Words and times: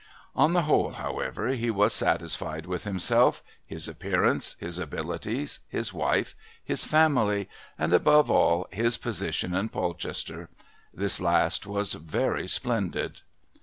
On 0.35 0.53
the 0.53 0.63
whole, 0.63 0.93
however, 0.93 1.49
he 1.49 1.69
was 1.69 1.93
satisfied 1.93 2.65
with 2.65 2.85
himself, 2.85 3.43
his 3.67 3.87
appearance, 3.87 4.55
his 4.59 4.79
abilities, 4.79 5.59
his 5.69 5.93
wife, 5.93 6.33
his 6.65 6.85
family, 6.85 7.47
and, 7.77 7.93
above 7.93 8.31
all, 8.31 8.67
his 8.71 8.97
position 8.97 9.53
in 9.53 9.69
Polchester. 9.69 10.49
This 10.91 11.21
last 11.21 11.67
was 11.67 11.93
very 11.93 12.47
splendid. 12.47 13.21